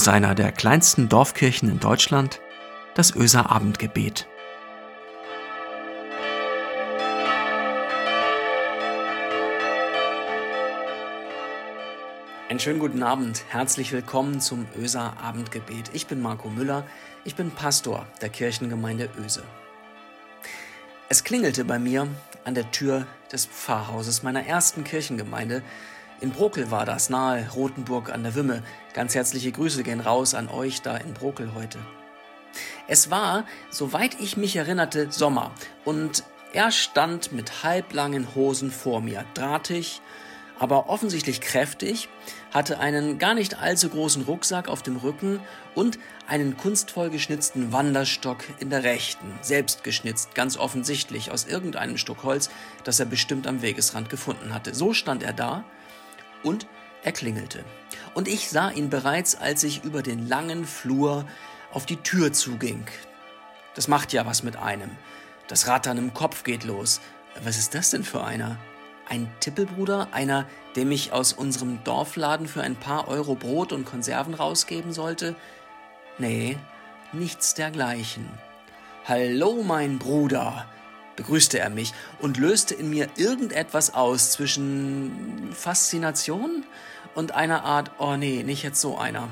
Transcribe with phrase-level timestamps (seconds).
[0.00, 2.40] aus einer der kleinsten Dorfkirchen in Deutschland,
[2.94, 4.26] das Öser Abendgebet.
[12.48, 15.90] Einen schönen guten Abend, herzlich willkommen zum Öser Abendgebet.
[15.92, 16.86] Ich bin Marco Müller,
[17.24, 19.42] ich bin Pastor der Kirchengemeinde Öse.
[21.10, 22.08] Es klingelte bei mir
[22.44, 25.62] an der Tür des Pfarrhauses meiner ersten Kirchengemeinde.
[26.20, 28.62] In Brokel war das, nahe Rothenburg an der Wümme.
[28.92, 31.78] Ganz herzliche Grüße gehen raus an euch da in Brokel heute.
[32.88, 35.52] Es war, soweit ich mich erinnerte, Sommer
[35.84, 40.02] und er stand mit halblangen Hosen vor mir, drahtig,
[40.58, 42.10] aber offensichtlich kräftig,
[42.52, 45.40] hatte einen gar nicht allzu großen Rucksack auf dem Rücken
[45.74, 52.24] und einen kunstvoll geschnitzten Wanderstock in der rechten, selbst geschnitzt, ganz offensichtlich aus irgendeinem Stück
[52.24, 52.50] Holz,
[52.84, 54.74] das er bestimmt am Wegesrand gefunden hatte.
[54.74, 55.64] So stand er da
[56.42, 56.66] und
[57.02, 57.64] er klingelte.
[58.14, 61.24] Und ich sah ihn bereits, als ich über den langen Flur
[61.72, 62.86] auf die Tür zuging.
[63.74, 64.90] Das macht ja was mit einem.
[65.48, 67.00] Das Rattern im Kopf geht los.
[67.42, 68.58] Was ist das denn für einer?
[69.08, 74.34] Ein Tippelbruder, einer, dem ich aus unserem Dorfladen für ein paar Euro Brot und Konserven
[74.34, 75.34] rausgeben sollte?
[76.18, 76.58] Nee,
[77.12, 78.28] nichts dergleichen.
[79.06, 80.66] Hallo, mein Bruder,
[81.16, 86.64] begrüßte er mich und löste in mir irgendetwas aus zwischen Faszination
[87.14, 89.28] und einer Art, oh nee, nicht jetzt so einer.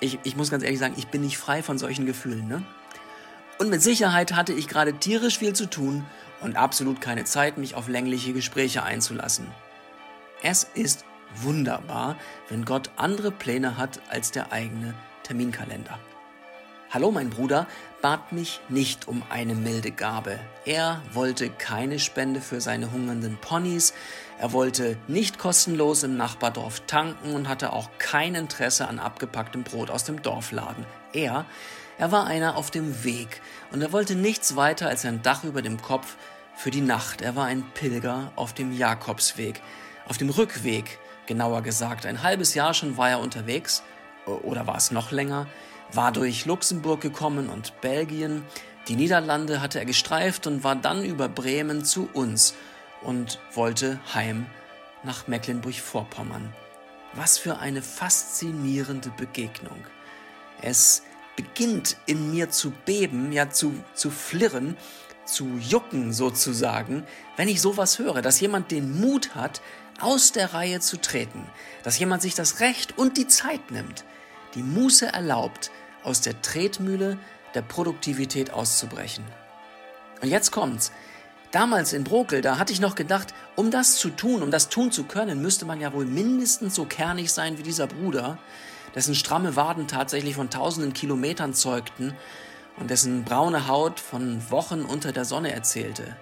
[0.00, 2.62] Ich, ich muss ganz ehrlich sagen, ich bin nicht frei von solchen Gefühlen, ne?
[3.58, 6.06] Und mit Sicherheit hatte ich gerade tierisch viel zu tun
[6.40, 9.48] und absolut keine Zeit, mich auf längliche Gespräche einzulassen.
[10.42, 12.16] Es ist wunderbar,
[12.48, 14.94] wenn Gott andere Pläne hat als der eigene
[15.24, 15.98] Terminkalender.
[16.90, 17.66] Hallo, mein Bruder
[18.00, 20.40] bat mich nicht um eine milde Gabe.
[20.64, 23.92] Er wollte keine Spende für seine hungernden Ponys,
[24.38, 29.90] er wollte nicht kostenlos im Nachbardorf tanken und hatte auch kein Interesse an abgepacktem Brot
[29.90, 30.86] aus dem Dorfladen.
[31.12, 31.44] Er
[31.98, 35.60] er war einer auf dem Weg und er wollte nichts weiter als ein Dach über
[35.60, 36.16] dem Kopf
[36.56, 37.20] für die Nacht.
[37.20, 39.60] Er war ein Pilger auf dem Jakobsweg,
[40.06, 42.06] auf dem Rückweg, genauer gesagt.
[42.06, 43.82] Ein halbes Jahr schon war er unterwegs,
[44.24, 45.48] oder war es noch länger,
[45.92, 48.44] war durch Luxemburg gekommen und Belgien.
[48.88, 52.54] Die Niederlande hatte er gestreift und war dann über Bremen zu uns
[53.02, 54.46] und wollte heim
[55.02, 56.52] nach Mecklenburg-Vorpommern.
[57.14, 59.84] Was für eine faszinierende Begegnung.
[60.60, 61.02] Es
[61.36, 64.76] beginnt in mir zu beben, ja zu, zu flirren,
[65.24, 67.04] zu jucken sozusagen,
[67.36, 69.60] wenn ich sowas höre, dass jemand den Mut hat,
[70.00, 71.44] aus der Reihe zu treten,
[71.82, 74.04] dass jemand sich das Recht und die Zeit nimmt,
[74.54, 75.70] die Muße erlaubt,
[76.02, 77.18] aus der Tretmühle
[77.54, 79.24] der Produktivität auszubrechen.
[80.20, 80.92] Und jetzt kommt's.
[81.50, 84.92] Damals in Brokel, da hatte ich noch gedacht, um das zu tun, um das tun
[84.92, 88.36] zu können, müsste man ja wohl mindestens so kernig sein wie dieser Bruder,
[88.94, 92.14] dessen stramme Waden tatsächlich von tausenden Kilometern zeugten
[92.76, 96.16] und dessen braune Haut von Wochen unter der Sonne erzählte.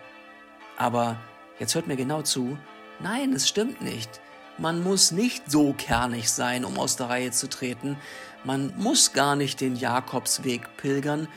[0.76, 1.16] Aber
[1.58, 2.56] jetzt hört mir genau zu,
[3.00, 4.20] nein, es stimmt nicht.
[4.59, 7.99] Man muss nicht so kernig sein, um aus der Reihe zu treten.
[8.44, 11.28] Man muss gar nicht den Jakobsweg pilgern.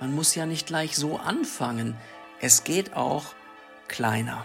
[0.00, 1.96] Man muss ja nicht gleich so anfangen.
[2.40, 3.34] Es geht auch
[3.88, 4.44] kleiner.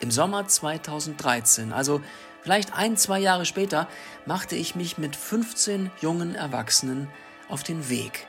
[0.00, 2.00] Im Sommer 2013, also
[2.42, 3.88] Vielleicht ein, zwei Jahre später
[4.26, 7.08] machte ich mich mit 15 jungen Erwachsenen
[7.48, 8.26] auf den Weg.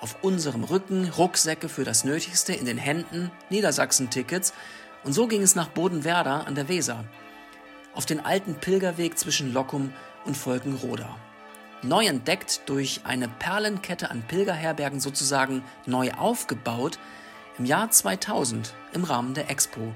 [0.00, 4.52] Auf unserem Rücken Rucksäcke für das Nötigste, in den Händen Niedersachsen-Tickets
[5.04, 7.04] und so ging es nach Bodenwerder an der Weser.
[8.02, 9.92] Auf den alten Pilgerweg zwischen Lockum
[10.24, 11.16] und Volkenroda.
[11.82, 16.98] Neu entdeckt durch eine Perlenkette an Pilgerherbergen sozusagen neu aufgebaut
[17.58, 19.94] im Jahr 2000 im Rahmen der Expo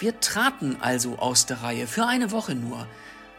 [0.00, 2.86] wir traten also aus der Reihe, für eine Woche nur.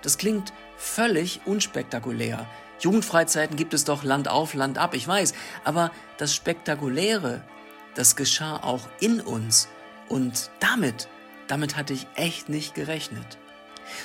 [0.04, 2.46] Das klingt völlig unspektakulär.
[2.80, 5.34] Jugendfreizeiten gibt es doch Land auf, Land ab, ich weiß.
[5.64, 7.42] Aber das Spektakuläre,
[7.96, 9.70] das geschah auch in uns.
[10.08, 11.08] Und damit,
[11.48, 13.40] damit hatte ich echt nicht gerechnet.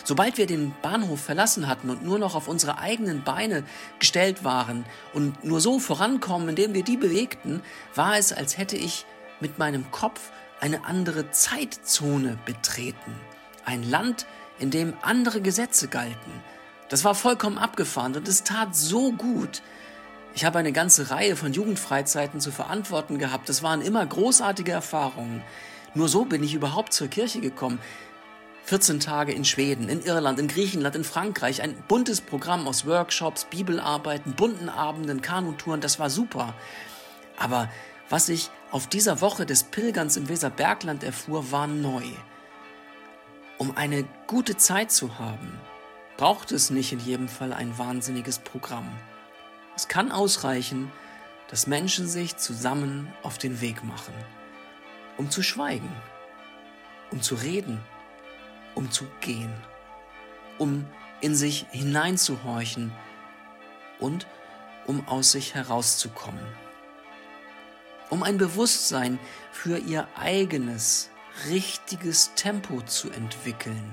[0.04, 3.65] Sobald wir den Bahnhof verlassen hatten und nur noch auf unsere eigenen Beine
[3.98, 7.62] gestellt waren und nur so vorankommen, indem wir die bewegten,
[7.94, 9.06] war es, als hätte ich
[9.41, 10.30] mit meinem Kopf
[10.60, 13.15] eine andere Zeitzone betreten.
[13.65, 14.27] Ein Land,
[14.59, 16.32] in dem andere Gesetze galten.
[16.89, 19.62] Das war vollkommen abgefahren und es tat so gut.
[20.34, 23.48] Ich habe eine ganze Reihe von Jugendfreizeiten zu verantworten gehabt.
[23.48, 25.42] Das waren immer großartige Erfahrungen.
[25.94, 27.78] Nur so bin ich überhaupt zur Kirche gekommen.
[28.66, 31.63] 14 Tage in Schweden, in Irland, in Griechenland, in Frankreich.
[31.63, 35.80] Ein buntes Programm aus Workshops, Bibelarbeiten, bunten Abenden, Kanutouren.
[35.80, 36.53] Das war super.
[37.39, 37.71] Aber
[38.09, 42.03] was ich auf dieser Woche des Pilgerns im Weserbergland erfuhr, war neu.
[43.57, 45.60] Um eine gute Zeit zu haben,
[46.16, 48.89] braucht es nicht in jedem Fall ein wahnsinniges Programm.
[49.77, 50.91] Es kann ausreichen,
[51.51, 54.15] dass Menschen sich zusammen auf den Weg machen,
[55.18, 55.95] um zu schweigen,
[57.13, 57.80] um zu reden,
[58.77, 59.53] um zu gehen,
[60.59, 60.87] um
[61.21, 62.93] in sich hineinzuhorchen
[63.99, 64.28] und
[64.87, 66.47] um aus sich herauszukommen,
[68.11, 69.19] um ein Bewusstsein
[69.51, 71.11] für ihr eigenes,
[71.49, 73.93] richtiges Tempo zu entwickeln,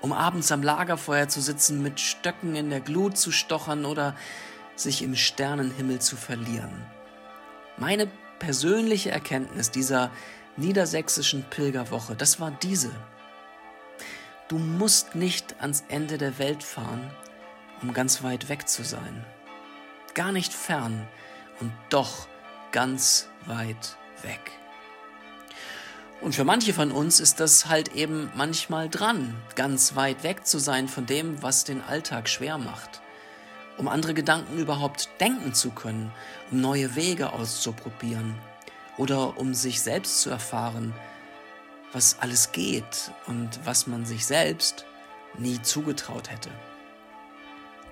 [0.00, 4.14] um abends am Lagerfeuer zu sitzen, mit Stöcken in der Glut zu stochern oder
[4.76, 6.84] sich im Sternenhimmel zu verlieren.
[7.76, 8.08] Meine
[8.38, 10.10] persönliche Erkenntnis dieser
[10.56, 12.90] niedersächsischen Pilgerwoche, das war diese.
[14.48, 17.10] Du musst nicht ans Ende der Welt fahren,
[17.82, 19.24] um ganz weit weg zu sein.
[20.14, 21.06] Gar nicht fern
[21.60, 22.26] und doch
[22.72, 24.40] ganz weit weg.
[26.20, 30.58] Und für manche von uns ist das halt eben manchmal dran, ganz weit weg zu
[30.58, 33.00] sein von dem, was den Alltag schwer macht
[33.78, 36.12] um andere Gedanken überhaupt denken zu können,
[36.50, 38.34] um neue Wege auszuprobieren
[38.96, 40.92] oder um sich selbst zu erfahren,
[41.92, 44.84] was alles geht und was man sich selbst
[45.38, 46.50] nie zugetraut hätte.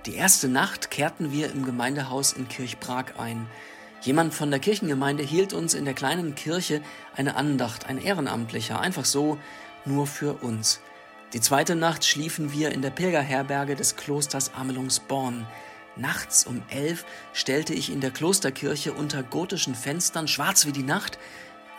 [0.07, 3.47] Die erste Nacht kehrten wir im Gemeindehaus in Kirchprag ein.
[4.03, 6.81] Jemand von der Kirchengemeinde hielt uns in der kleinen Kirche
[7.17, 9.39] eine Andacht, ein Ehrenamtlicher, einfach so,
[9.85, 10.81] nur für uns.
[11.33, 15.47] Die zweite Nacht schliefen wir in der Pilgerherberge des Klosters Amelungsborn.
[15.97, 21.19] Nachts um elf stellte ich in der Klosterkirche unter gotischen Fenstern, schwarz wie die Nacht,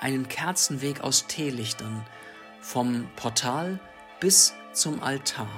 [0.01, 2.05] einen Kerzenweg aus Teelichtern,
[2.61, 3.79] vom Portal
[4.19, 5.49] bis zum Altar.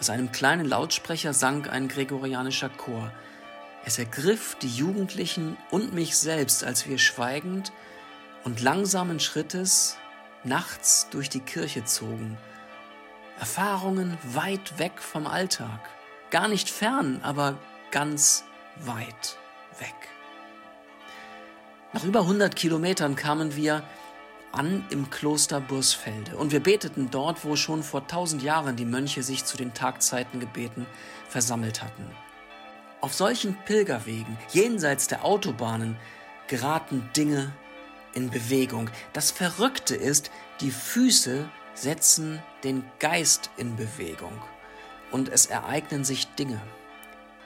[0.00, 3.12] Aus einem kleinen Lautsprecher sang ein gregorianischer Chor.
[3.84, 7.72] Es ergriff die Jugendlichen und mich selbst, als wir schweigend
[8.44, 9.96] und langsamen Schrittes
[10.44, 12.38] nachts durch die Kirche zogen.
[13.38, 15.80] Erfahrungen weit weg vom Alltag
[16.30, 17.58] gar nicht fern, aber
[17.90, 18.44] ganz
[18.76, 19.38] weit
[19.78, 19.94] weg.
[21.94, 23.82] Nach über 100 Kilometern kamen wir
[24.52, 29.22] an im Kloster Bursfelde und wir beteten dort, wo schon vor tausend Jahren die Mönche
[29.22, 30.86] sich zu den Tagzeitengebeten
[31.28, 32.04] versammelt hatten.
[33.00, 35.96] Auf solchen Pilgerwegen, jenseits der Autobahnen,
[36.46, 37.52] geraten Dinge
[38.12, 38.90] in Bewegung.
[39.14, 40.30] Das Verrückte ist,
[40.60, 44.42] die Füße setzen den Geist in Bewegung
[45.10, 46.60] und es ereignen sich Dinge.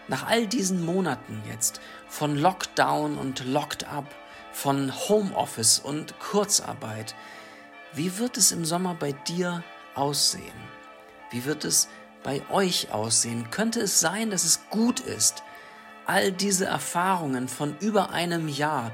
[0.09, 4.07] Nach all diesen Monaten jetzt von Lockdown und Locked Up,
[4.53, 7.15] von Homeoffice und Kurzarbeit,
[7.93, 9.63] wie wird es im Sommer bei dir
[9.95, 10.43] aussehen?
[11.31, 11.89] Wie wird es
[12.23, 13.51] bei euch aussehen?
[13.51, 15.43] Könnte es sein, dass es gut ist,
[16.07, 18.93] all diese Erfahrungen von über einem Jahr,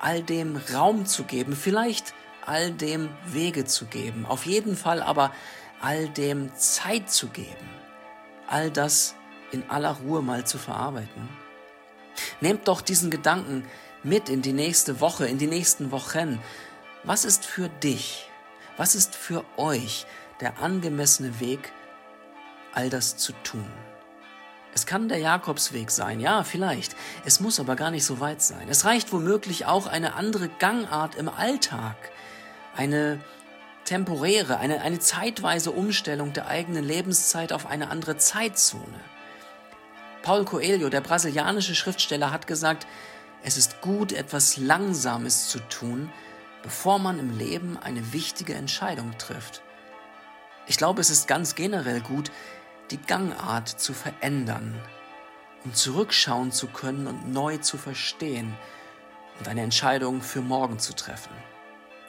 [0.00, 2.14] all dem Raum zu geben, vielleicht
[2.44, 5.32] all dem Wege zu geben, auf jeden Fall aber
[5.80, 7.76] all dem Zeit zu geben?
[8.46, 9.14] all das
[9.52, 11.28] in aller Ruhe mal zu verarbeiten?
[12.40, 13.64] Nehmt doch diesen Gedanken
[14.06, 16.40] mit in die nächste Woche, in die nächsten Wochen.
[17.02, 18.30] Was ist für dich,
[18.76, 20.06] was ist für euch
[20.40, 21.72] der angemessene Weg,
[22.72, 23.66] all das zu tun?
[24.74, 26.94] Es kann der Jakobsweg sein, ja, vielleicht.
[27.24, 28.68] Es muss aber gar nicht so weit sein.
[28.68, 31.96] Es reicht womöglich auch eine andere Gangart im Alltag,
[32.76, 33.18] eine
[33.86, 39.00] temporäre, eine, eine zeitweise Umstellung der eigenen Lebenszeit auf eine andere Zeitzone.
[40.22, 42.86] Paul Coelho, der brasilianische Schriftsteller, hat gesagt,
[43.42, 46.10] es ist gut, etwas Langsames zu tun,
[46.62, 49.62] bevor man im Leben eine wichtige Entscheidung trifft.
[50.66, 52.32] Ich glaube, es ist ganz generell gut,
[52.90, 54.80] die Gangart zu verändern,
[55.64, 58.54] um zurückschauen zu können und neu zu verstehen
[59.38, 61.32] und eine Entscheidung für morgen zu treffen.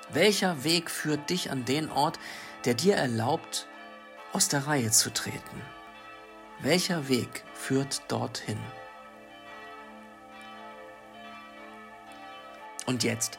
[0.10, 2.20] Welcher Weg führt dich an den Ort,
[2.66, 3.68] der dir erlaubt,
[4.34, 5.62] aus der Reihe zu treten?
[6.60, 8.58] Welcher Weg führt dorthin?
[12.88, 13.38] Und jetzt,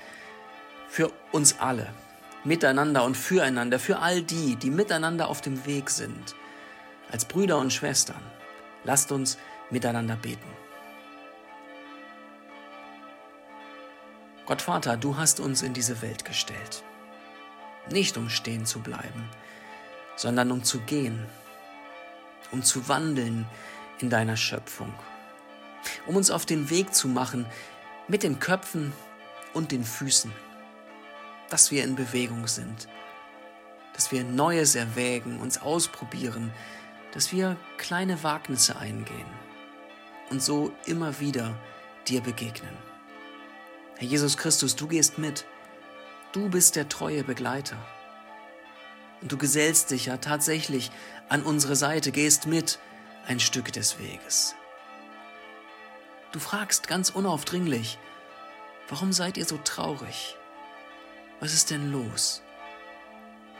[0.88, 1.92] für uns alle,
[2.44, 6.36] miteinander und füreinander, für all die, die miteinander auf dem Weg sind,
[7.10, 8.20] als Brüder und Schwestern,
[8.84, 9.38] lasst uns
[9.70, 10.48] miteinander beten.
[14.44, 16.82] Gott Vater, du hast uns in diese Welt gestellt.
[17.90, 19.30] Nicht um stehen zu bleiben,
[20.14, 21.26] sondern um zu gehen,
[22.52, 23.46] um zu wandeln
[23.98, 24.92] in deiner Schöpfung,
[26.06, 27.46] um uns auf den Weg zu machen
[28.08, 28.92] mit den Köpfen
[29.54, 30.32] und den Füßen,
[31.50, 32.88] dass wir in Bewegung sind,
[33.94, 36.52] dass wir Neues erwägen, uns ausprobieren,
[37.12, 39.26] dass wir kleine Wagnisse eingehen
[40.30, 41.58] und so immer wieder
[42.06, 42.76] dir begegnen.
[43.96, 45.44] Herr Jesus Christus, du gehst mit.
[46.32, 47.76] Du bist der treue Begleiter.
[49.20, 50.92] Und du gesellst dich ja tatsächlich
[51.28, 52.78] an unsere Seite, gehst mit
[53.26, 54.54] ein Stück des Weges.
[56.30, 57.98] Du fragst ganz unaufdringlich,
[58.88, 60.36] warum seid ihr so traurig?
[61.40, 62.42] Was ist denn los?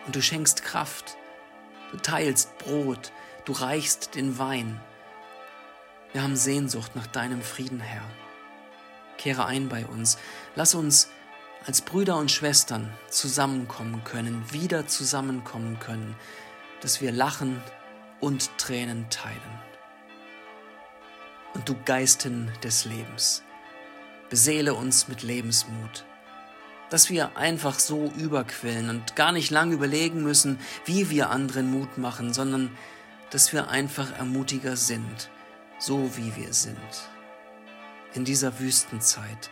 [0.06, 1.16] Und du schenkst Kraft,
[1.92, 3.12] du teilst Brot,
[3.44, 4.80] du reichst den Wein.
[6.12, 8.04] Wir haben Sehnsucht nach deinem Frieden, Herr.
[9.18, 10.18] Kehre ein bei uns,
[10.54, 11.08] lass uns
[11.66, 16.16] als Brüder und Schwestern zusammenkommen können, wieder zusammenkommen können,
[16.80, 17.61] dass wir lachen
[18.20, 19.62] und Tränen teilen.
[21.54, 23.42] Und du Geisten des Lebens,
[24.28, 26.04] beseele uns mit Lebensmut,
[26.90, 31.99] dass wir einfach so überquillen und gar nicht lang überlegen müssen, wie wir anderen Mut
[31.99, 32.70] machen, sondern
[33.30, 35.30] dass wir einfach Ermutiger sind,
[35.78, 36.78] so wie wir sind.
[38.14, 39.50] In dieser Wüstenzeit,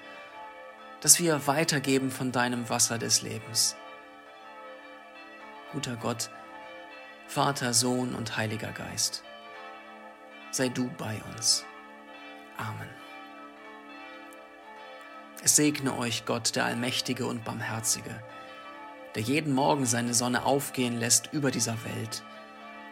[1.01, 3.77] dass wir weitergeben von deinem Wasser des Lebens.
[5.73, 6.31] Guter Gott,
[7.27, 9.23] Vater, Sohn und Heiliger Geist,
[10.51, 11.65] sei du bei uns.
[12.57, 13.06] Amen.
[15.49, 18.23] Segne euch Gott, der Allmächtige und Barmherzige,
[19.15, 22.23] der jeden Morgen seine Sonne aufgehen lässt über dieser Welt,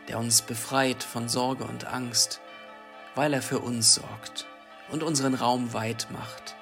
[0.09, 2.41] der uns befreit von Sorge und Angst,
[3.15, 4.47] weil er für uns sorgt
[4.91, 6.55] und unseren Raum weit macht,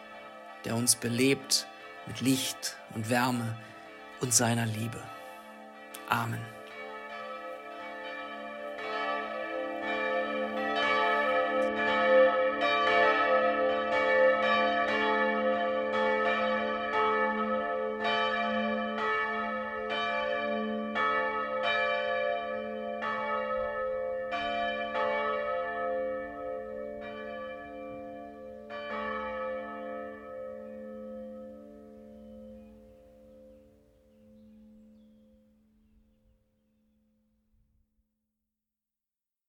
[0.64, 1.66] der uns belebt
[2.06, 3.56] mit Licht und Wärme
[4.20, 5.02] und seiner Liebe.
[6.08, 6.40] Amen.